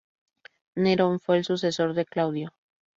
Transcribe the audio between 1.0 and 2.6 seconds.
fue el sucesor de Claudio.